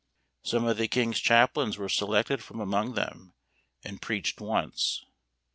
[0.41, 3.35] Some of the king's chaplains were selected from among them,
[3.83, 5.05] and preached once.